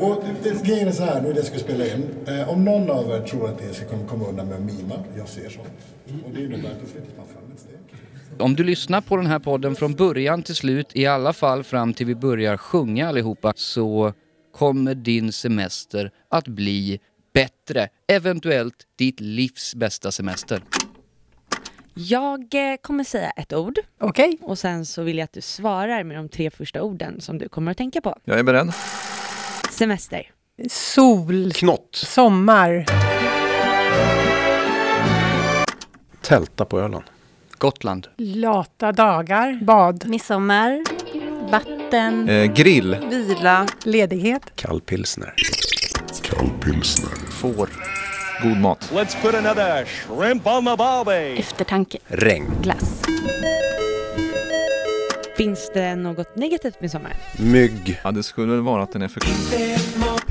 Och 0.00 0.24
det, 0.42 0.50
det, 0.50 0.62
grejen 0.66 0.88
är 0.88 0.92
så 0.92 1.04
här, 1.04 1.22
nu 1.22 1.28
är 1.28 1.32
det 1.32 1.38
jag 1.38 1.46
ska 1.46 1.58
spela 1.58 1.86
in. 1.86 2.10
Eh, 2.26 2.48
om 2.48 2.64
någon 2.64 2.90
av 2.90 3.10
er 3.10 3.20
tror 3.20 3.48
att 3.48 3.66
ni 3.66 3.74
ska 3.74 3.86
komma, 3.86 4.08
komma 4.08 4.28
undan 4.28 4.46
med 4.46 4.56
att 4.56 4.64
mima, 4.64 4.94
jag 5.16 5.28
ser 5.28 5.48
så. 5.48 5.60
Och 5.60 6.30
det 6.34 6.44
innebär 6.44 6.70
att 6.70 6.80
då 6.80 6.86
flyttar 6.86 7.16
man 7.16 7.26
fram 7.26 7.52
ett 7.54 7.60
steg. 7.60 7.78
Om 8.38 8.56
du 8.56 8.64
lyssnar 8.64 9.00
på 9.00 9.16
den 9.16 9.26
här 9.26 9.38
podden 9.38 9.74
från 9.74 9.94
början 9.94 10.42
till 10.42 10.54
slut, 10.54 10.86
i 10.92 11.06
alla 11.06 11.32
fall 11.32 11.64
fram 11.64 11.94
till 11.94 12.06
vi 12.06 12.14
börjar 12.14 12.56
sjunga 12.56 13.08
allihopa, 13.08 13.52
så 13.56 14.12
kommer 14.52 14.94
din 14.94 15.32
semester 15.32 16.10
att 16.28 16.48
bli 16.48 17.00
bättre. 17.34 17.88
Eventuellt 18.08 18.86
ditt 18.96 19.20
livs 19.20 19.74
bästa 19.74 20.12
semester. 20.12 20.62
Jag 21.94 22.54
eh, 22.54 22.76
kommer 22.82 23.04
säga 23.04 23.30
ett 23.30 23.52
ord 23.52 23.78
Okej. 23.98 24.38
och 24.42 24.58
sen 24.58 24.86
så 24.86 25.02
vill 25.02 25.18
jag 25.18 25.24
att 25.24 25.32
du 25.32 25.40
svarar 25.40 26.04
med 26.04 26.16
de 26.16 26.28
tre 26.28 26.50
första 26.50 26.82
orden 26.82 27.20
som 27.20 27.38
du 27.38 27.48
kommer 27.48 27.70
att 27.70 27.78
tänka 27.78 28.00
på. 28.00 28.18
Jag 28.24 28.38
är 28.38 28.42
beredd. 28.42 28.72
Semester. 29.72 30.30
Sol. 30.68 31.52
Knott. 31.52 31.88
Sommar. 31.92 32.84
Tälta 36.22 36.64
på 36.64 36.80
Öland. 36.80 37.04
Gotland. 37.58 38.06
Lata 38.18 38.92
dagar. 38.92 39.58
Bad. 39.64 40.04
Midsommar, 40.08 40.82
vatten, 41.50 42.28
Eh, 42.28 42.52
grill. 42.52 42.96
vila, 43.10 43.66
Ledighet. 43.84 44.42
Kallpilsner. 44.56 45.34
Får. 47.30 47.68
God 48.42 48.56
mat. 48.56 48.90
Let's 48.92 49.22
put 49.22 49.34
another 49.34 49.84
shrimp 49.84 50.46
on 50.46 50.64
the 50.64 50.76
barbie. 50.76 51.38
eftertanke, 51.40 51.98
Regn. 52.06 52.46
glass. 52.62 53.02
Finns 55.36 55.70
det 55.74 55.94
något 55.96 56.36
negativt 56.36 56.80
med 56.80 56.90
sommaren? 56.90 57.16
Mygg. 57.52 58.00
Ja, 58.04 58.10
det 58.10 58.22
skulle 58.22 58.52
väl 58.52 58.60
vara 58.60 58.82
att 58.82 58.92
den 58.92 59.02
är 59.02 59.08
för 59.08 59.22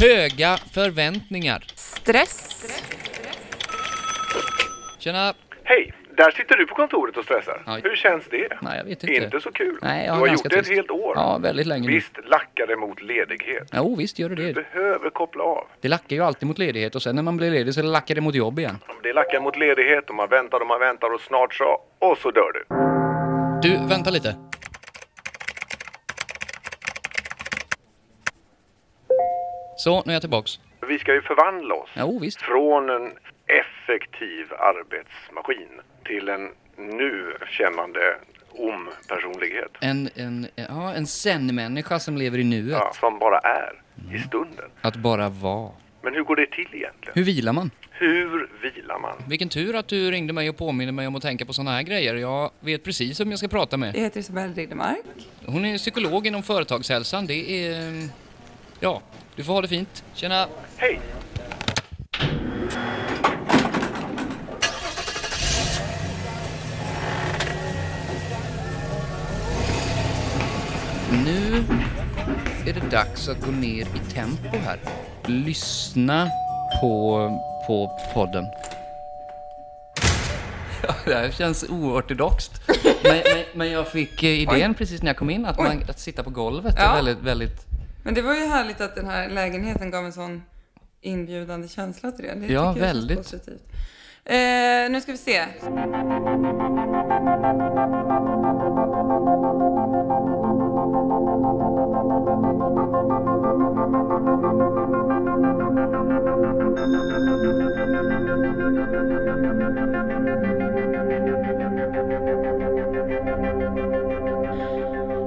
Höga 0.08 0.58
förväntningar. 0.74 1.64
Stress. 1.76 2.48
Tjena! 5.00 5.34
Hej! 5.64 5.94
Där 6.18 6.32
sitter 6.32 6.58
du 6.58 6.66
på 6.66 6.76
kontoret 6.76 7.18
och 7.18 7.24
stressar. 7.24 7.64
Oj. 7.68 7.82
Hur 7.84 7.96
känns 7.96 8.24
det? 8.32 8.48
Nej, 8.62 8.78
jag 8.78 8.84
vet 8.84 9.04
inte. 9.04 9.16
Inte 9.24 9.42
så 9.42 9.52
kul. 9.52 9.78
Nej, 9.82 10.06
jag 10.06 10.08
du 10.08 10.12
har 10.12 10.20
har 10.20 10.28
ganska 10.28 10.48
gjort 10.48 10.54
det 10.54 10.60
ett 10.72 10.78
helt 10.78 10.92
år. 10.92 11.14
Ja, 11.16 11.38
väldigt 11.38 11.68
länge 11.68 11.88
nu. 11.88 11.94
Visst 11.94 12.12
lackar 12.26 12.68
det 12.68 12.76
mot 12.76 13.02
ledighet. 13.02 13.70
Jo, 13.74 13.96
visst 13.96 14.20
gör 14.20 14.30
det 14.30 14.36
Du 14.36 14.48
det. 14.48 14.54
behöver 14.54 15.10
koppla 15.10 15.44
av. 15.44 15.68
Det 15.82 15.88
lackar 15.88 16.16
ju 16.16 16.22
alltid 16.24 16.48
mot 16.48 16.58
ledighet 16.58 16.96
och 16.96 17.02
sen 17.02 17.16
när 17.16 17.24
man 17.24 17.38
blir 17.38 17.52
ledig 17.52 17.74
så 17.74 17.82
lackar 17.82 18.16
det 18.16 18.22
mot 18.22 18.36
jobb 18.36 18.60
igen. 18.60 18.78
Det 19.04 19.14
lackar 19.14 19.40
mot 19.40 19.58
ledighet 19.58 20.10
och 20.10 20.16
man 20.16 20.30
väntar 20.30 20.60
och 20.60 20.68
man 20.68 20.80
väntar 20.80 21.14
och 21.14 21.22
snart 21.22 21.54
så... 21.54 21.82
Och 22.00 22.18
så 22.18 22.32
dör 22.32 22.52
du. 22.54 23.70
Du, 23.70 23.88
vänta 23.88 24.10
lite. 24.10 24.36
Så, 29.84 30.04
nu 30.06 30.12
är 30.12 30.16
jag 30.16 30.22
tillbaks. 30.22 30.60
Vi 30.88 31.00
ska 31.00 31.14
ju 31.14 31.22
förvandla 31.22 31.76
oss. 31.76 31.90
Jo, 31.96 32.20
visst. 32.20 32.42
Från 32.42 32.90
en 32.90 33.12
effektiv 33.62 34.54
arbetsmaskin 34.54 35.82
till 36.06 36.30
en 36.30 36.50
nu 36.78 37.38
kännande 37.50 38.00
om-personlighet. 38.52 39.72
En, 39.82 40.10
en, 40.16 40.48
ja, 40.56 40.94
en 40.94 41.08
zen-människa 41.08 42.00
som 42.00 42.18
lever 42.18 42.38
i 42.38 42.44
nuet. 42.44 42.72
Ja, 42.72 42.92
som 43.00 43.20
bara 43.20 43.40
är 43.40 43.82
i 44.16 44.20
stunden. 44.20 44.70
Att 44.82 44.96
bara 44.96 45.30
vara. 45.30 45.72
Men 46.02 46.14
hur 46.14 46.24
går 46.24 46.36
det 46.36 46.46
till 46.46 46.68
egentligen? 46.72 47.14
Hur 47.14 47.24
vilar 47.24 47.54
man? 47.54 47.72
Hur 47.92 48.50
vilar 48.62 49.00
man? 49.00 49.18
Vilken 49.30 49.50
tur 49.50 49.76
att 49.76 49.88
du 49.88 50.12
ringde 50.12 50.34
mig 50.34 50.50
och 50.50 50.58
påminner 50.58 50.92
mig 50.92 51.08
om 51.08 51.16
att 51.16 51.22
tänka 51.22 51.46
på 51.46 51.54
såna 51.54 51.72
här 51.72 51.84
grejer. 51.84 52.16
Jag 52.16 52.52
vet 52.60 52.84
precis 52.84 53.20
vem 53.20 53.30
jag 53.30 53.40
ska 53.40 53.48
prata 53.48 53.78
med. 53.78 53.96
Jag 53.96 54.02
heter 54.02 54.20
Isabelle 54.20 54.54
Riddermark. 54.54 55.06
Hon 55.46 55.66
är 55.66 55.78
psykolog 55.78 56.28
inom 56.28 56.44
företagshälsan. 56.44 57.28
Det 57.28 57.68
är... 57.68 58.10
Ja, 58.84 59.02
du 59.36 59.44
får 59.44 59.54
ha 59.54 59.62
det 59.62 59.68
fint. 59.68 60.04
Tjena! 60.14 60.48
Hej! 60.78 61.00
Nu 71.12 71.64
är 72.66 72.74
det 72.74 72.90
dags 72.92 73.30
att 73.30 73.42
gå 73.46 73.52
ner 73.52 73.82
i 73.82 74.12
tempo 74.14 74.58
här. 74.66 74.80
Lyssna 75.26 76.30
på, 76.82 77.18
på 77.68 77.92
podden. 78.14 78.46
Ja, 80.88 80.96
det 81.06 81.14
här 81.16 81.32
känns 81.32 81.64
oortodoxt. 81.70 82.52
Men, 83.04 83.14
men, 83.26 83.44
men 83.54 83.72
jag 83.72 83.88
fick 83.88 84.24
eh, 84.24 84.30
idén 84.30 84.74
precis 84.74 85.02
när 85.02 85.10
jag 85.10 85.18
kom 85.18 85.30
in 85.30 85.46
att, 85.46 85.58
man, 85.58 85.84
att 85.90 86.00
sitta 86.00 86.24
på 86.24 86.30
golvet 86.30 86.76
är 86.78 86.84
Ja. 86.84 86.94
väldigt, 86.96 87.18
väldigt... 87.18 87.66
Men 88.04 88.14
det 88.14 88.22
var 88.22 88.34
ju 88.34 88.46
härligt 88.46 88.82
att 88.82 88.96
den 88.96 89.08
här 89.08 89.30
lägenheten 89.30 89.92
gav 89.92 90.06
en 90.06 90.14
sån 90.14 90.44
inbjudande 91.02 91.68
känsla 91.68 92.12
till 92.12 92.26
det. 92.26 92.36
det 92.36 92.54
Ja, 92.54 92.74
väldigt. 92.74 93.18
Positivt. 93.18 93.64
Eh, 94.26 94.36
nu 94.90 95.02
ska 95.02 95.12
vi 95.12 95.18
se. 95.18 95.46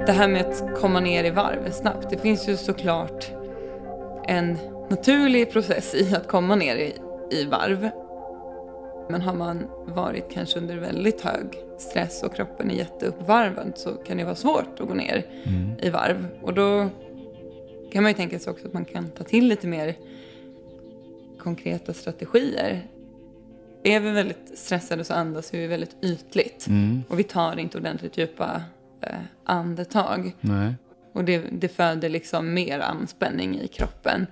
Det 0.05 0.11
här 0.11 0.27
med 0.27 0.45
att 0.45 0.79
komma 0.81 0.99
ner 0.99 1.23
i 1.23 1.29
varv 1.29 1.71
snabbt. 1.71 2.09
Det 2.09 2.17
finns 2.17 2.49
ju 2.49 2.57
såklart 2.57 3.31
en 4.27 4.57
naturlig 4.89 5.51
process 5.51 5.95
i 5.95 6.15
att 6.15 6.27
komma 6.27 6.55
ner 6.55 6.75
i, 6.75 6.93
i 7.31 7.45
varv. 7.45 7.89
Men 9.09 9.21
har 9.21 9.33
man 9.33 9.67
varit 9.85 10.31
kanske 10.31 10.59
under 10.59 10.77
väldigt 10.77 11.21
hög 11.21 11.45
stress 11.77 12.23
och 12.23 12.35
kroppen 12.35 12.71
är 12.71 12.75
jätteuppvarvad 12.75 13.73
så 13.75 13.93
kan 13.93 14.17
det 14.17 14.23
vara 14.23 14.35
svårt 14.35 14.79
att 14.79 14.87
gå 14.87 14.93
ner 14.93 15.25
i 15.81 15.89
varv. 15.89 16.27
Och 16.41 16.53
då 16.53 16.89
kan 17.91 18.03
man 18.03 18.11
ju 18.11 18.15
tänka 18.15 18.39
sig 18.39 18.51
också 18.51 18.67
att 18.67 18.73
man 18.73 18.85
kan 18.85 19.09
ta 19.09 19.23
till 19.23 19.47
lite 19.47 19.67
mer 19.67 19.95
konkreta 21.39 21.93
strategier. 21.93 22.87
Är 23.83 23.99
vi 23.99 24.11
väldigt 24.11 24.51
stressade 24.57 25.03
så 25.03 25.13
andas 25.13 25.53
vi 25.53 25.67
väldigt 25.67 25.95
ytligt. 26.01 26.67
Och 27.09 27.19
vi 27.19 27.23
tar 27.23 27.59
inte 27.59 27.77
ordentligt 27.77 28.17
djupa 28.17 28.61
andetag. 29.43 30.35
Nej. 30.41 30.73
Och 31.13 31.23
det, 31.25 31.37
det 31.51 31.67
föder 31.67 32.09
liksom 32.09 32.53
mer 32.53 32.79
anspänning 32.79 33.59
i 33.59 33.67
kroppen. 33.67 34.27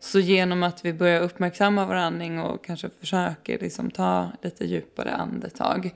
Så 0.00 0.18
genom 0.18 0.62
att 0.62 0.84
vi 0.84 0.92
börjar 0.92 1.20
uppmärksamma 1.20 1.86
vår 1.86 1.94
andning 1.94 2.40
och 2.40 2.64
kanske 2.64 2.88
försöker 3.00 3.58
liksom 3.58 3.90
ta 3.90 4.30
lite 4.42 4.64
djupare 4.64 5.12
andetag 5.14 5.90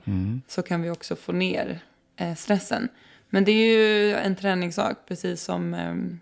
så 0.47 0.61
kan 0.61 0.81
vi 0.81 0.89
också 0.89 1.15
få 1.15 1.31
ner 1.31 1.79
eh, 2.15 2.35
stressen. 2.35 2.87
Men 3.29 3.43
det 3.43 3.51
är 3.51 3.77
ju 3.77 4.13
en 4.15 4.35
träningssak, 4.35 4.97
precis 5.07 5.41
som 5.43 5.73
ehm, 5.73 6.19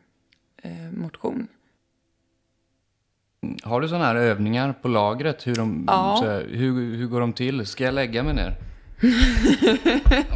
eh, 0.64 0.92
motion. 0.92 1.48
Har 3.64 3.82
du 3.82 3.88
sådana 3.88 4.06
här 4.06 4.16
övningar 4.16 4.74
på 4.82 4.88
lagret? 4.88 5.48
Hur, 5.48 5.56
de, 5.56 5.86
Ja. 5.88 6.18
så 6.22 6.30
hur, 6.40 6.96
hur 6.96 7.08
går 7.08 7.22
de 7.22 7.34
till? 7.34 7.66
Ska 7.66 7.84
jag 7.84 7.94
lägga 7.94 8.24
mig 8.24 8.34
ner? 8.34 8.56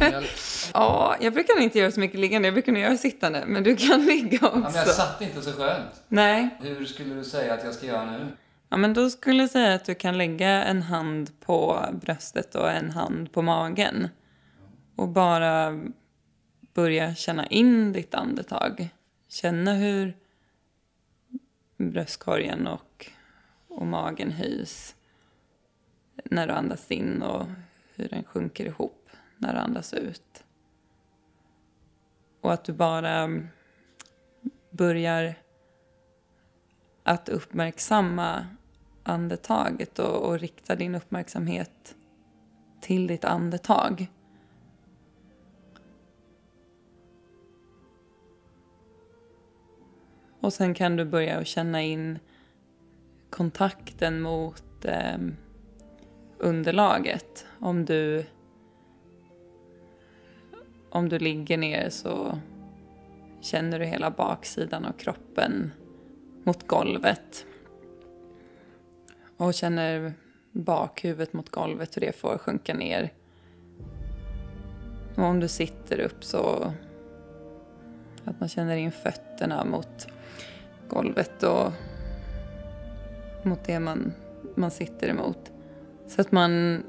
Jag, 0.00 0.24
Ja, 0.74 1.16
jag 1.20 1.32
brukar 1.32 1.60
inte 1.60 1.78
göra 1.78 1.90
så 1.90 2.00
mycket 2.00 2.20
liggande, 2.20 2.48
jag 2.48 2.54
brukar 2.54 2.72
nog 2.72 2.82
göra 2.82 2.96
sittande, 2.96 3.44
men 3.46 3.62
du 3.62 3.76
kan 3.76 4.06
ligga 4.06 4.38
ja, 4.42 4.50
men 4.54 4.62
jag 4.62 4.82
också. 4.82 4.94
satt 4.94 5.20
inte 5.22 5.42
så 5.42 5.52
skönt. 5.52 6.02
Nej, 6.08 6.48
Hur 6.60 6.84
skulle 6.84 7.14
du 7.14 7.24
säga 7.24 7.54
att 7.54 7.64
jag 7.64 7.74
ska 7.74 7.86
göra 7.86 8.10
nu? 8.10 8.26
Ja, 8.68 8.76
men 8.76 8.94
då 8.94 9.10
skulle 9.10 9.42
jag 9.42 9.50
säga 9.50 9.74
att 9.74 9.84
du 9.84 9.94
kan 9.94 10.18
lägga 10.18 10.48
en 10.64 10.82
hand 10.82 11.40
på 11.40 11.86
bröstet 12.02 12.54
och 12.54 12.70
en 12.70 12.90
hand 12.90 13.32
på 13.32 13.42
magen. 13.42 14.08
Och 14.96 15.08
bara 15.08 15.80
börja 16.74 17.14
känna 17.14 17.46
in 17.46 17.92
ditt 17.92 18.14
andetag. 18.14 18.88
Känna 19.28 19.72
hur 19.74 20.16
bröstkorgen 21.78 22.66
och, 22.66 23.06
och 23.68 23.86
magen 23.86 24.30
höjs 24.30 24.94
när 26.24 26.46
du 26.46 26.52
andas 26.52 26.90
in 26.90 27.22
och 27.22 27.46
hur 27.96 28.08
den 28.08 28.24
sjunker 28.24 28.64
ihop 28.64 29.08
när 29.38 29.52
du 29.52 29.58
andas 29.58 29.94
ut. 29.94 30.44
Och 32.40 32.52
att 32.52 32.64
du 32.64 32.72
bara 32.72 33.10
mm, 33.10 33.48
börjar 34.70 35.34
att 37.02 37.28
uppmärksamma 37.28 38.46
andetaget 39.02 39.98
och, 39.98 40.28
och 40.28 40.38
rikta 40.38 40.76
din 40.76 40.94
uppmärksamhet 40.94 41.96
till 42.80 43.06
ditt 43.06 43.24
andetag. 43.24 44.06
Och 50.40 50.52
sen 50.52 50.74
kan 50.74 50.96
du 50.96 51.04
börja 51.04 51.38
att 51.38 51.46
känna 51.46 51.82
in 51.82 52.18
kontakten 53.30 54.20
mot 54.20 54.84
eh, 54.84 55.18
underlaget. 56.38 57.46
Om 57.64 57.84
du, 57.84 58.24
om 60.90 61.08
du 61.08 61.18
ligger 61.18 61.58
ner 61.58 61.90
så 61.90 62.38
känner 63.40 63.78
du 63.78 63.84
hela 63.84 64.10
baksidan 64.10 64.84
av 64.84 64.92
kroppen 64.92 65.72
mot 66.42 66.66
golvet. 66.66 67.46
Och 69.36 69.54
känner 69.54 70.12
bakhuvudet 70.52 71.32
mot 71.32 71.50
golvet 71.50 71.96
hur 71.96 72.00
det 72.00 72.12
får 72.12 72.38
sjunka 72.38 72.74
ner. 72.74 73.12
Och 75.16 75.24
om 75.24 75.40
du 75.40 75.48
sitter 75.48 76.00
upp 76.00 76.24
så 76.24 76.72
att 78.24 78.40
man 78.40 78.48
känner 78.48 78.76
in 78.76 78.92
fötterna 78.92 79.64
mot 79.64 80.08
golvet 80.88 81.42
och 81.42 81.72
mot 83.42 83.64
det 83.64 83.80
man, 83.80 84.12
man 84.54 84.70
sitter 84.70 85.08
emot. 85.08 85.52
Så 86.06 86.20
att 86.20 86.32
man 86.32 86.82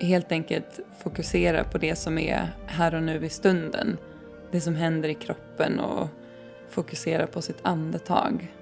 helt 0.00 0.32
enkelt 0.32 0.80
fokusera 0.98 1.64
på 1.64 1.78
det 1.78 1.96
som 1.96 2.18
är 2.18 2.48
här 2.66 2.94
och 2.94 3.02
nu 3.02 3.24
i 3.24 3.28
stunden. 3.28 3.98
Det 4.50 4.60
som 4.60 4.74
händer 4.74 5.08
i 5.08 5.14
kroppen 5.14 5.80
och 5.80 6.08
fokusera 6.68 7.26
på 7.26 7.42
sitt 7.42 7.58
andetag. 7.62 8.54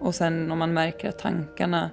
Och 0.00 0.14
sen 0.14 0.52
om 0.52 0.58
man 0.58 0.72
märker 0.72 1.08
att 1.08 1.18
tankarna 1.18 1.90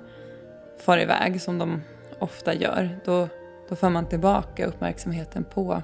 far 0.77 0.97
iväg 0.97 1.41
som 1.41 1.57
de 1.57 1.81
ofta 2.19 2.53
gör, 2.53 2.99
då, 3.05 3.27
då 3.69 3.75
för 3.75 3.89
man 3.89 4.09
tillbaka 4.09 4.65
uppmärksamheten 4.65 5.43
på 5.43 5.81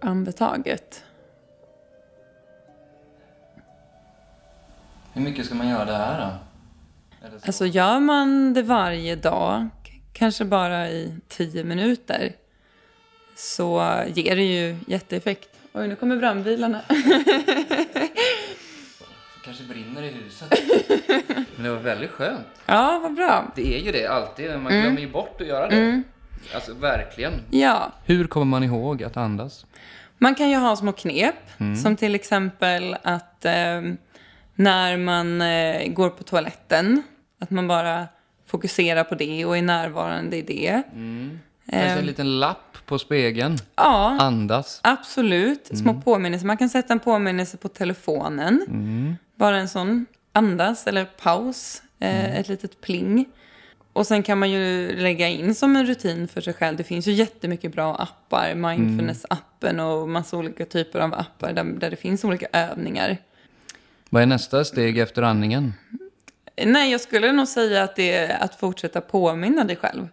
andetaget. 0.00 1.04
Hur 5.12 5.22
mycket 5.22 5.46
ska 5.46 5.54
man 5.54 5.68
göra 5.68 5.84
det 5.84 5.96
här 5.96 6.20
då? 6.20 6.51
Alltså 7.46 7.66
gör 7.66 8.00
man 8.00 8.54
det 8.54 8.62
varje 8.62 9.16
dag, 9.16 9.68
kanske 10.12 10.44
bara 10.44 10.88
i 10.88 11.14
tio 11.28 11.64
minuter, 11.64 12.32
så 13.36 13.94
ger 14.14 14.36
det 14.36 14.42
ju 14.42 14.76
jätteeffekt. 14.86 15.48
Oj, 15.72 15.88
nu 15.88 15.96
kommer 15.96 16.16
brandbilarna. 16.16 16.80
kanske 19.44 19.64
brinner 19.64 20.02
i 20.02 20.08
huset. 20.08 20.52
Men 21.56 21.64
det 21.64 21.70
var 21.70 21.78
väldigt 21.78 22.10
skönt. 22.10 22.46
ja, 22.66 23.00
vad 23.02 23.14
bra. 23.14 23.52
Det 23.56 23.74
är 23.76 23.80
ju 23.84 23.92
det 23.92 24.06
alltid, 24.06 24.50
man 24.50 24.72
glömmer 24.72 25.00
ju 25.00 25.10
bort 25.10 25.40
att 25.40 25.46
göra 25.46 25.68
det. 25.68 25.76
Mm. 25.76 26.04
Alltså 26.54 26.74
verkligen. 26.74 27.32
Ja, 27.50 27.92
Hur 28.04 28.26
kommer 28.26 28.46
man 28.46 28.64
ihåg 28.64 29.02
att 29.02 29.16
andas? 29.16 29.66
man 30.18 30.34
kan 30.34 30.50
ju 30.50 30.56
ha 30.56 30.76
små 30.76 30.92
knep, 30.92 31.34
som 31.82 31.96
till 31.96 32.14
exempel 32.14 32.96
att 33.02 33.44
eh, 33.44 33.82
när 34.54 34.96
man 34.96 35.40
eh, 35.40 35.88
går 35.88 36.10
på 36.10 36.22
toaletten, 36.24 37.02
att 37.42 37.50
man 37.50 37.68
bara 37.68 38.06
fokuserar 38.46 39.04
på 39.04 39.14
det 39.14 39.44
och 39.44 39.56
är 39.58 39.62
närvarande 39.62 40.36
i 40.36 40.42
det. 40.42 40.82
Kanske 40.90 41.38
Eh, 41.90 41.98
en 41.98 42.06
liten 42.06 42.40
lapp 42.40 42.76
på 42.86 42.98
spegeln. 42.98 43.56
ja, 43.76 44.16
Andas. 44.20 44.80
Absolut. 44.84 45.70
Små 45.78 46.00
påminnelser. 46.00 46.46
Man 46.46 46.56
kan 46.56 46.68
sätta 46.68 46.92
en 46.92 47.00
påminnelse 47.00 47.56
på 47.56 47.68
telefonen. 47.68 48.66
Bara 49.36 49.56
en 49.56 49.68
sån 49.68 50.06
andas 50.32 50.86
eller 50.86 51.04
paus. 51.04 51.82
Eh, 52.00 52.38
Ett 52.38 52.48
litet 52.48 52.80
pling. 52.80 53.24
Och 53.92 54.06
sen 54.06 54.22
kan 54.22 54.38
man 54.38 54.50
ju 54.50 54.96
lägga 54.96 55.28
in 55.28 55.54
som 55.54 55.76
en 55.76 55.86
rutin 55.86 56.28
för 56.28 56.40
sig 56.40 56.54
själv. 56.54 56.76
Det 56.76 56.84
finns 56.84 57.06
ju 57.06 57.12
jättemycket 57.12 57.72
bra 57.72 57.94
appar. 57.94 58.54
Mindfulness-appen 58.54 59.80
och 59.80 60.08
massa 60.08 60.36
olika 60.36 60.64
typer 60.64 61.00
av 61.00 61.14
appar 61.14 61.52
där, 61.52 61.64
där 61.64 61.90
det 61.90 61.96
finns 61.96 62.24
olika 62.24 62.46
övningar. 62.52 63.16
Vad 64.10 64.22
är 64.22 64.26
nästa 64.26 64.64
steg 64.64 64.98
efter 64.98 65.22
andningen? 65.22 65.72
Nej, 66.66 66.90
jag 66.90 67.00
skulle 67.00 67.32
nog 67.32 67.48
säga 67.48 67.82
att 67.82 67.96
det 67.96 68.16
är 68.16 68.44
att 68.44 68.54
fortsätta 68.54 69.00
påminna 69.00 69.64
dig 69.64 69.76
själv 69.76 70.08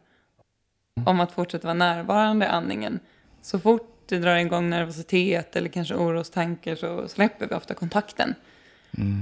om 1.05 1.19
att 1.19 1.31
fortsätta 1.31 1.67
vara 1.67 1.73
närvarande 1.73 2.45
i 2.45 2.49
andningen. 2.49 2.99
Så 3.41 3.59
fort 3.59 3.95
det 4.05 4.19
drar 4.19 4.35
igång 4.35 4.69
nervositet 4.69 5.55
eller 5.55 5.69
kanske 5.69 5.95
orostankar 5.95 6.75
så 6.75 7.07
släpper 7.07 7.47
vi 7.47 7.55
ofta 7.55 7.73
kontakten 7.73 8.35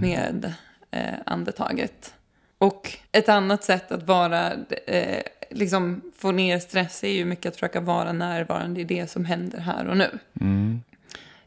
med 0.02 0.54
eh, 0.92 1.14
andetaget. 1.26 2.14
Och 2.58 2.92
ett 3.12 3.30
annat 3.30 3.64
sätt 3.64 3.92
att 3.92 4.04
vara, 4.04 4.52
eh, 4.88 5.24
liksom 5.50 6.02
få 6.16 6.32
ner 6.32 6.60
stress 6.60 7.04
är 7.04 7.12
ju 7.12 7.26
mycket 7.26 7.46
att 7.46 7.56
försöka 7.56 7.80
vara 7.80 8.14
närvarande 8.14 8.82
i 8.82 8.84
det 8.84 9.08
som 9.08 9.26
händer 9.26 9.60
här 9.60 9.88
och 9.88 9.98
nu. 9.98 10.20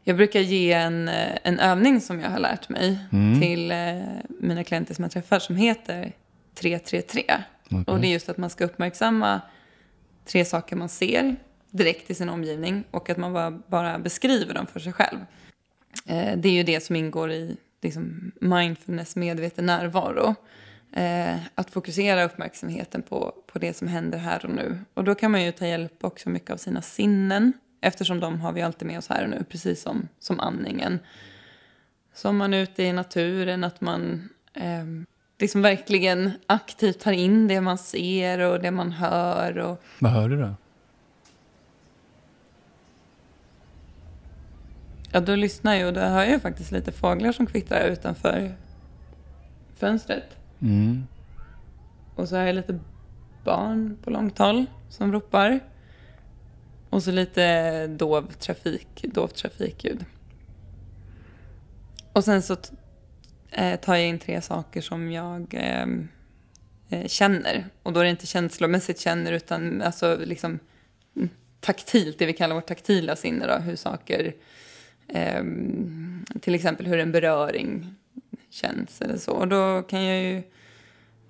Jag 0.05 0.17
brukar 0.17 0.41
ge 0.41 0.73
en, 0.73 1.08
eh, 1.08 1.38
en 1.43 1.58
övning 1.58 2.00
som 2.00 2.20
jag 2.20 2.31
har 2.31 2.38
lärt 2.38 2.69
mig 2.69 2.99
till 3.41 3.70
eh, 3.70 3.76
mina 4.29 4.64
klienter 4.64 4.94
som 4.94 5.02
jag 5.02 5.12
träffar 5.12 5.38
som 5.38 5.56
heter 5.56 6.12
333. 6.55 7.25
Och 7.87 8.00
det 8.00 8.06
är 8.06 8.12
just 8.12 8.29
att 8.29 8.37
man 8.37 8.50
ska 8.50 8.64
uppmärksamma 8.64 9.41
tre 10.25 10.44
saker 10.44 10.76
man 10.76 10.88
ser 10.88 11.37
direkt 11.70 12.11
i 12.11 12.14
sin 12.14 12.29
omgivning 12.29 12.85
och 12.91 13.11
att 13.11 13.17
man 13.17 13.32
bara, 13.32 13.50
bara 13.50 13.99
beskriver 13.99 14.55
dem 14.55 14.67
för 14.67 14.81
sig 14.81 14.93
själv. 14.93 15.19
Eh, 16.06 16.37
det 16.37 16.49
är 16.49 16.53
ju 16.53 16.62
det 16.62 16.81
som 16.81 16.96
ingår 16.96 17.31
i 17.31 17.56
liksom, 17.82 18.32
mindfulness, 18.41 19.17
medveten 19.17 19.67
närvaro. 19.67 20.35
Eh, 20.93 21.37
att 21.55 21.70
fokusera 21.70 22.25
uppmärksamheten 22.25 23.03
på, 23.03 23.35
på 23.46 23.58
det 23.58 23.76
som 23.76 23.88
händer 23.88 24.19
här 24.19 24.44
och 24.46 24.50
nu. 24.50 24.79
Och 24.94 25.05
då 25.05 25.14
kan 25.14 25.31
man 25.31 25.44
ju 25.44 25.53
ta 25.53 25.67
hjälp 25.67 26.05
också 26.05 26.29
mycket 26.29 26.50
av 26.50 26.56
sina 26.56 26.82
sinnen. 26.82 27.53
Eftersom 27.81 28.21
de 28.21 28.41
har 28.41 28.53
vi 28.53 28.62
alltid 28.62 28.88
med 28.88 28.99
oss 28.99 29.09
här 29.09 29.25
och 29.25 29.31
nu, 29.31 29.44
precis 29.49 29.82
som, 29.82 30.09
som 30.19 30.41
andningen. 30.41 30.99
Så 32.15 32.29
om 32.29 32.37
man 32.37 32.55
är 32.55 32.62
ute 32.62 32.82
i 32.82 32.93
naturen, 32.93 33.65
att 33.65 33.81
man 33.81 34.29
eh, 34.55 34.85
liksom 35.38 35.62
verkligen 35.62 36.31
aktivt 36.47 37.00
tar 37.00 37.12
in 37.12 37.49
det 37.49 37.61
man 37.61 37.79
ser 37.79 38.38
och 38.38 38.61
det 38.61 38.71
man 38.71 38.93
hör. 38.93 39.59
Och, 39.59 39.82
Vad 39.99 40.12
hör 40.12 40.29
du 40.29 40.37
då? 40.41 40.55
ja, 45.12 45.21
då 45.21 45.35
lyssnar 45.35 45.75
jag 45.75 45.88
och 45.88 45.94
då 45.94 46.00
hör 46.00 46.25
jag 46.25 46.43
faktiskt 46.43 46.73
lite 46.73 46.93
fåglar 46.93 47.32
som 47.32 47.47
kvittrar 47.47 47.88
utanför 47.88 48.55
fönstret. 49.77 50.37
Mm. 50.61 51.06
Och 52.15 52.29
så 52.29 52.37
har 52.37 52.43
jag 52.43 52.55
lite 52.55 52.79
barn 53.44 53.97
på 54.03 54.11
långt 54.11 54.38
håll 54.38 54.67
som 54.88 55.12
ropar. 55.12 55.61
Och 56.91 57.03
så 57.03 57.11
lite 57.11 57.87
dov 57.87 58.33
trafik, 58.33 58.89
dovt 59.03 59.37
trafikljud. 59.37 60.05
Och 62.13 62.25
sen 62.25 62.43
så 62.43 62.57
eh, 63.51 63.81
tar 63.81 63.95
jag 63.95 64.07
in 64.07 64.19
tre 64.19 64.41
saker 64.41 64.81
som 64.81 65.13
jag 65.13 65.55
ehm, 65.55 66.09
eh, 66.89 67.07
känner. 67.07 67.67
Och 67.83 67.93
då 67.93 68.01
är 68.01 68.05
det 68.05 68.11
inte 68.11 68.27
känslomässigt 68.27 69.01
känner 69.01 69.33
utan 69.33 69.83
alltså 69.83 70.17
liksom 70.25 70.59
mm, 71.17 71.29
taktilt, 71.61 72.19
det 72.19 72.27
vi 72.27 72.33
kallar 72.33 72.55
vårt 72.55 72.67
taktila 72.67 73.17
sinne 73.17 73.47
då, 73.47 73.55
hur 73.55 73.77
saker, 73.77 74.35
eh, 75.09 75.44
till 76.41 76.55
exempel 76.55 76.87
hur 76.87 76.99
en 76.99 77.13
beröring 77.13 77.94
känns 78.51 79.01
eller 79.01 79.17
så. 79.17 79.32
Och 79.32 79.49
då 79.49 79.82
kan 79.82 80.05
jag 80.05 80.23
ju 80.23 80.43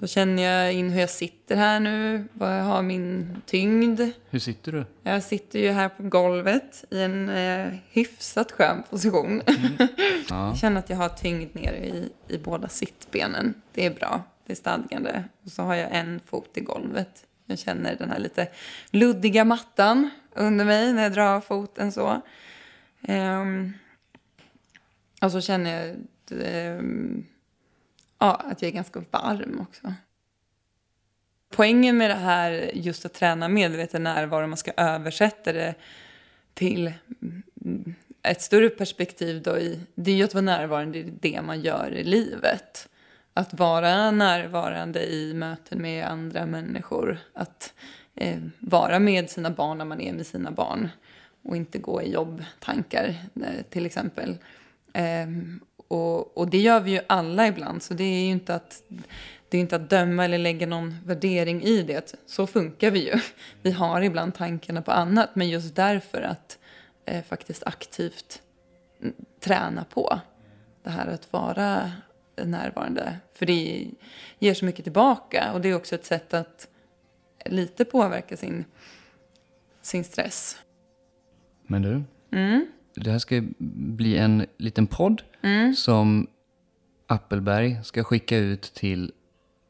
då 0.01 0.07
känner 0.07 0.43
jag 0.43 0.73
in 0.73 0.91
hur 0.91 1.01
jag 1.01 1.11
sitter 1.11 1.57
här 1.57 1.81
nu, 1.81 2.25
vad 2.33 2.59
jag 2.59 2.65
har 2.65 2.83
min 2.83 3.37
tyngd. 3.47 4.01
Hur 4.31 4.39
sitter 4.39 4.73
du? 4.73 4.85
Jag 5.03 5.23
sitter 5.23 5.59
ju 5.59 5.71
här 5.71 5.89
på 5.89 6.03
golvet 6.03 6.85
i 6.91 7.03
en 7.03 7.29
eh, 7.29 7.73
hyfsat 7.91 8.53
skön 8.53 8.83
position. 8.91 9.43
Ja. 10.29 10.49
jag 10.49 10.59
känner 10.59 10.79
att 10.79 10.91
jag 10.91 10.97
har 10.97 11.09
tyngd 11.09 11.55
nere 11.55 11.77
i, 11.77 12.13
i 12.29 12.39
båda 12.39 12.69
sittbenen. 12.69 13.55
Det 13.73 13.87
är 13.87 13.91
bra, 13.91 14.23
det 14.47 14.53
är 14.53 14.57
stadgande. 14.57 15.25
Och 15.45 15.51
så 15.51 15.63
har 15.63 15.75
jag 15.75 15.89
en 15.93 16.21
fot 16.21 16.51
i 16.55 16.61
golvet. 16.61 17.25
Jag 17.47 17.59
känner 17.59 17.97
den 17.97 18.11
här 18.11 18.19
lite 18.19 18.49
luddiga 18.91 19.45
mattan 19.45 20.11
under 20.35 20.65
mig 20.65 20.93
när 20.93 21.03
jag 21.03 21.13
drar 21.13 21.41
foten 21.41 21.93
så. 21.93 22.21
Ehm, 23.03 23.73
och 25.23 25.33
så 25.33 25.41
känner 25.41 25.71
jag 25.81 25.97
ehm, 26.45 27.25
ja, 28.21 28.35
att 28.35 28.63
jag 28.63 28.69
är 28.69 28.73
ganska 28.73 29.05
varm 29.11 29.61
också. 29.61 29.95
Poängen 31.51 31.97
med 31.97 32.11
det 32.11 32.15
här, 32.15 32.71
just 32.75 33.05
att 33.05 33.15
träna 33.15 33.49
medveten 33.49 34.03
närvaro, 34.03 34.47
man 34.47 34.57
ska 34.57 34.73
översätta 34.77 35.53
det 35.53 35.75
till 36.55 36.93
ett 38.23 38.43
större 38.43 38.69
perspektiv 38.69 39.43
då 39.43 39.59
i, 39.59 39.81
det 39.95 40.11
är 40.11 40.15
ju 40.15 40.25
att 40.25 40.35
vara 40.35 40.43
närvarande 40.43 40.99
i 40.99 41.13
det 41.21 41.43
man 41.43 41.61
gör 41.61 41.93
i 41.95 42.05
livet. 42.05 42.89
Att 43.35 43.55
vara 43.55 44.11
närvarande 44.11 45.13
i 45.13 45.35
möten 45.35 45.83
med 45.83 46.07
andra 46.07 46.47
människor. 46.47 47.19
Att 47.33 47.75
eh, 48.15 48.39
vara 48.59 48.99
med 48.99 49.31
sina 49.31 49.51
barn 49.51 49.79
när 49.79 49.85
man 49.85 50.01
är 50.01 50.13
med 50.13 50.27
sina 50.27 50.51
barn. 50.51 50.89
Och 51.43 51.57
inte 51.57 51.79
gå 51.79 52.03
i 52.03 52.13
jobbtankar 52.13 53.15
eh, 53.35 53.63
till 53.71 53.87
exempel. 53.87 54.39
Eh, 54.93 55.27
och, 55.91 56.37
och 56.39 56.49
det 56.49 56.59
gör 56.59 56.81
vi 56.81 56.91
ju 56.91 57.01
alla 57.07 57.47
ibland, 57.47 57.83
så 57.83 57.95
det 57.95 58.05
är 58.05 58.25
ju 58.25 58.31
inte 58.31 58.55
att, 58.55 58.83
det 59.49 59.57
är 59.57 59.61
inte 59.61 59.77
att 59.77 59.91
döma 59.91 60.25
eller 60.25 60.39
lägga 60.39 60.67
någon 60.67 60.97
värdering 61.05 61.63
i 61.63 61.83
det. 61.83 62.15
Så 62.27 62.47
funkar 62.47 62.91
vi 62.91 63.07
ju. 63.07 63.21
Vi 63.63 63.71
har 63.71 64.03
ibland 64.03 64.35
tankarna 64.35 64.83
på 64.83 64.93
annat, 64.93 65.31
men 65.35 65.49
just 65.49 65.77
därför 65.77 66.23
att 66.23 66.59
eh, 67.05 67.25
faktiskt 67.25 67.63
aktivt 67.67 68.43
mm, 69.03 69.15
träna 69.41 69.85
på 69.85 70.21
det 70.83 70.91
här 70.91 71.07
att 71.07 71.33
vara 71.33 71.93
närvarande. 72.37 73.17
För 73.33 73.47
det 73.47 73.87
ger 74.39 74.55
så 74.55 74.65
mycket 74.65 74.85
tillbaka 74.85 75.53
och 75.53 75.61
det 75.61 75.69
är 75.69 75.75
också 75.75 75.95
ett 75.95 76.07
sätt 76.07 76.35
att 76.35 76.69
lite 77.45 77.85
påverka 77.85 78.37
sin, 78.37 78.65
sin 79.83 80.05
stress. 80.05 80.57
Men 81.67 81.83
du, 81.83 82.03
Mm. 82.33 82.67
Det 82.95 83.11
här 83.11 83.19
ska 83.19 83.43
bli 83.59 84.19
en 84.19 84.47
liten 84.59 84.87
podd 84.87 85.23
Mm. 85.43 85.75
som 85.75 86.27
Appelberg 87.07 87.77
ska 87.85 88.05
skicka 88.05 88.37
ut 88.37 88.63
till 88.63 89.13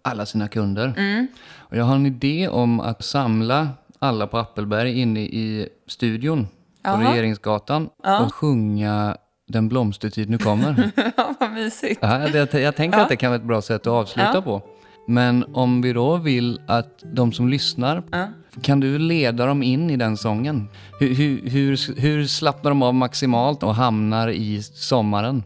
alla 0.03 0.27
sina 0.27 0.49
kunder. 0.49 0.95
Mm. 0.97 1.27
Och 1.59 1.77
jag 1.77 1.85
har 1.85 1.95
en 1.95 2.07
idé 2.07 2.49
om 2.49 2.81
att 2.81 3.05
samla 3.05 3.69
alla 3.99 4.27
på 4.27 4.39
Appelberg 4.39 5.01
inne 5.01 5.21
i 5.21 5.69
studion 5.87 6.45
på 6.45 6.51
Jaha. 6.83 7.13
Regeringsgatan 7.13 7.89
Ja. 8.03 8.21
och 8.25 8.35
sjunga 8.35 9.17
Den 9.49 9.69
blomstertid 9.69 10.31
nu 10.31 10.39
kommer. 10.39 10.91
Ja, 11.17 11.35
vad 11.41 11.51
mysigt. 11.53 11.99
Ja, 12.03 12.19
det, 12.19 12.55
jag 12.55 12.77
tänker 12.77 12.99
Ja. 12.99 13.03
att 13.03 13.09
det 13.09 13.17
kan 13.17 13.31
vara 13.31 13.41
ett 13.41 13.47
bra 13.47 13.63
sätt 13.63 13.81
att 13.81 13.87
avsluta 13.87 14.43
på. 14.43 14.63
Men 15.11 15.45
om 15.55 15.83
vi 15.83 15.93
då 15.93 16.17
vill 16.17 16.61
att 16.67 17.05
de 17.13 17.33
som 17.33 17.49
lyssnar, 17.49 18.03
Ja. 18.11 18.29
kan 18.63 18.81
du 18.81 18.99
leda 18.99 19.47
dem 19.47 19.63
in 19.63 19.91
i 19.91 19.97
den 19.97 20.17
sången? 20.17 20.69
Hur, 21.01 21.15
hur, 21.15 21.51
hur, 21.51 22.01
hur 22.01 22.27
slappnar 22.27 22.71
de 22.71 22.83
av 22.83 22.95
maximalt 22.95 23.63
och 23.63 23.75
hamnar 23.75 24.29
i 24.29 24.63
sommaren? 24.63 25.43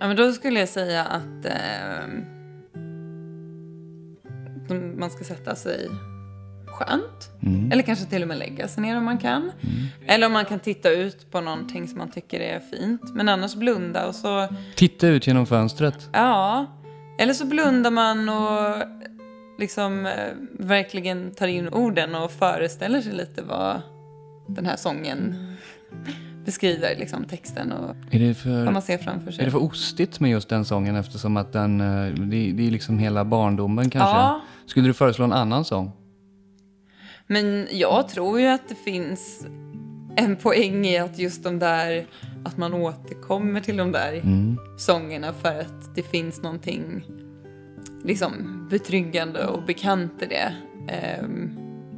Ja, 0.00 0.06
men 0.06 0.16
då 0.16 0.32
skulle 0.32 0.60
jag 0.60 0.68
säga 0.68 1.04
att 1.04 1.44
eh, 1.46 2.06
man 4.98 5.10
ska 5.10 5.24
sätta 5.24 5.54
sig 5.54 5.88
skönt. 6.66 7.30
Mm. 7.42 7.72
Eller 7.72 7.82
kanske 7.82 8.04
till 8.06 8.22
och 8.22 8.28
med 8.28 8.38
lägga 8.38 8.68
sig 8.68 8.82
ner 8.82 8.96
om 8.98 9.04
man 9.04 9.18
kan. 9.18 9.50
Eller 10.06 10.26
om 10.26 10.32
man 10.32 10.44
kan 10.44 10.58
titta 10.60 10.90
ut 10.90 11.30
på 11.30 11.40
någonting 11.40 11.88
som 11.88 11.98
man 11.98 12.10
tycker 12.10 12.40
är 12.40 12.60
fint. 12.60 13.02
Men 13.14 13.28
annars 13.28 13.54
blunda 13.54 14.06
och 14.06 14.14
så, 14.14 14.48
Titta 14.76 15.06
ut 15.08 15.26
genom 15.26 15.46
fönstret. 15.46 16.08
ja. 16.12 16.66
Eller 17.18 17.32
så 17.32 17.46
blundar 17.46 17.90
man 17.90 18.28
och 18.28 18.82
liksom 19.58 20.06
eh, 20.06 20.12
verkligen 20.52 21.34
tar 21.34 21.46
in 21.46 21.68
orden 21.68 22.14
och 22.14 22.30
föreställer 22.30 23.00
sig 23.00 23.12
lite 23.12 23.42
vad 23.42 23.80
den 24.48 24.66
här 24.66 24.76
sången 24.76 25.34
beskriver, 26.44 26.96
liksom 26.98 27.24
texten 27.24 27.72
och 27.72 27.96
det 28.10 28.26
vad 28.26 28.36
för, 28.36 28.70
man 28.70 28.82
ser 28.82 28.98
framför 28.98 29.30
sig. 29.30 29.42
är 29.42 29.44
det 29.44 29.50
för 29.50 29.62
ostigt 29.62 30.20
med 30.20 30.30
just 30.30 30.48
den 30.48 30.64
sången 30.64 30.96
eftersom 30.96 31.36
att 31.36 31.52
den, 31.52 31.80
eh, 31.80 32.14
det, 32.14 32.52
det 32.52 32.66
är 32.66 32.70
liksom 32.70 32.98
hela 32.98 33.24
barndomen 33.24 33.90
kanske? 33.90 34.16
Ja. 34.16 34.40
Skulle 34.66 34.86
du 34.86 34.94
föreslå 34.94 35.24
en 35.24 35.32
annan 35.32 35.64
sång? 35.64 35.92
Men 37.26 37.68
jag 37.70 38.08
tror 38.08 38.40
ju 38.40 38.46
att 38.46 38.68
det 38.68 38.74
finns 38.74 39.46
en 40.16 40.36
poäng 40.36 40.86
i 40.86 40.98
att 40.98 41.18
just 41.18 41.44
de 41.44 41.58
där, 41.58 42.06
att 42.46 42.56
man 42.56 42.74
återkommer 42.74 43.60
till 43.60 43.76
de 43.76 43.92
där 43.92 44.12
Mm. 44.12 44.56
sångerna 44.76 45.32
för 45.32 45.60
att 45.60 45.94
det 45.94 46.02
finns 46.02 46.42
någonting 46.42 47.04
liksom 48.04 48.32
betryggande 48.70 49.46
och 49.46 49.62
bekant 49.62 50.22
i 50.22 50.26
det. 50.26 50.54
Ehm, 50.92 51.50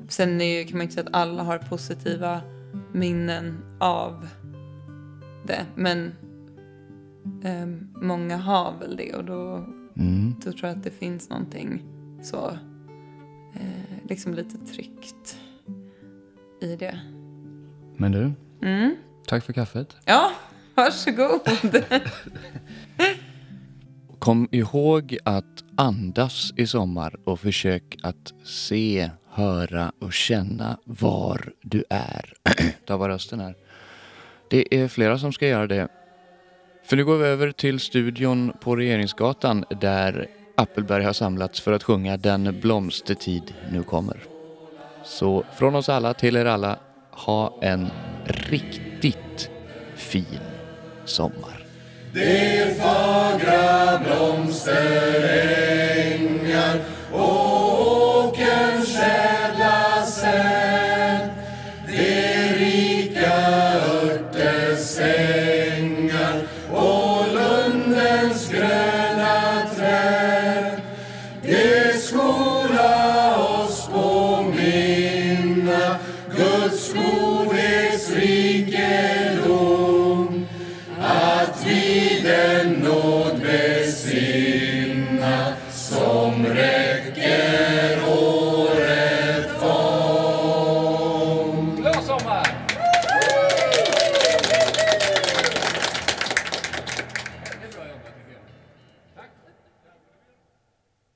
sen 0.09 0.40
är 0.40 0.59
ju, 0.59 0.64
kan 0.64 0.78
man 0.78 0.83
inte 0.83 0.95
säga 0.95 1.07
att 1.07 1.14
alla 1.14 1.43
har 1.43 1.59
positiva 1.59 2.40
minnen 2.93 3.59
av 3.81 4.26
det, 5.47 5.67
men 5.75 6.12
ehm, 7.45 7.88
många 8.02 8.37
har 8.37 8.75
väl 8.81 8.97
det 8.97 9.14
och 9.14 9.25
då, 9.25 9.64
Mm. 9.97 10.35
då 10.45 10.52
tror 10.52 10.69
jag 10.69 10.76
att 10.78 10.85
det 10.85 10.90
finns 10.90 11.31
någonting 11.31 11.83
så 12.23 12.49
eh, 13.55 14.09
liksom 14.09 14.35
lite 14.35 14.57
tryggt 14.59 15.38
i 16.61 16.76
det. 16.76 17.00
Men 17.97 18.12
du, 18.12 18.33
Mm. 18.62 18.95
Tack 19.29 19.45
för 19.45 19.53
kaffet. 19.53 19.97
Ja, 20.05 20.33
varsågod. 20.75 21.41
Kom 24.19 24.49
ihåg 24.51 25.19
att 25.25 25.65
andas 25.77 26.53
i 26.57 26.67
sommar 26.67 27.17
och 27.25 27.41
försök 27.41 27.97
att 28.03 28.33
se, 28.45 29.11
höra 29.31 29.93
och 30.01 30.13
känna 30.13 30.79
var 30.85 31.53
du 31.63 31.85
är. 31.91 32.35
Ta 32.87 32.97
var 32.97 33.09
rösten 33.09 33.41
är. 33.41 33.55
Det 34.51 34.75
är 34.75 34.89
flera 34.89 35.19
som 35.19 35.33
ska 35.33 35.47
göra 35.47 35.67
det. 35.67 35.89
För 36.85 36.97
nu 36.97 37.05
går 37.05 37.19
vi 37.19 37.27
över 37.27 37.53
till 37.53 37.81
studion 37.81 38.53
på 38.61 38.77
Regeringsgatan 38.77 39.65
där 39.81 40.27
Appelberg 40.57 41.05
har 41.05 41.13
samlats 41.13 41.61
för 41.61 41.73
att 41.73 41.83
sjunga 41.83 42.17
Den 42.17 42.61
blomstertid 42.61 43.55
nu 43.73 43.83
kommer. 43.83 44.25
Så 45.05 45.45
från 45.57 45.75
oss 45.75 45.89
alla 45.89 46.15
till 46.15 46.37
er 46.37 46.45
alla, 46.45 46.79
ha 47.11 47.59
en 47.63 47.89
riktigt 48.25 48.88
riktigt 49.00 49.50
fin 49.97 50.40
sommar. 51.05 51.64
Det 52.12 52.78
fagra 52.78 53.99
blomsterängar 53.99 56.81
och 57.12 58.26
åkerns 58.26 58.99
ädla 59.00 60.07
säd. 60.07 61.28
Det 61.87 62.52
rika 62.52 63.37
örtesängar 64.02 66.43
och 66.73 67.26
lundens 67.35 68.49
gröna 68.50 69.62
träd. 69.76 70.81
Det 71.43 72.02
skola 72.02 73.37
oss 73.37 73.88
påminna 73.93 75.97
Guds 76.37 76.87
skola 76.90 77.38